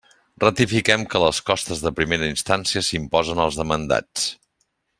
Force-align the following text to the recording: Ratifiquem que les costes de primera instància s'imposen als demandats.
Ratifiquem 0.43 1.03
que 1.11 1.21
les 1.23 1.41
costes 1.49 1.83
de 1.87 1.91
primera 1.99 2.31
instància 2.31 2.83
s'imposen 2.89 3.43
als 3.45 3.61
demandats. 3.61 4.27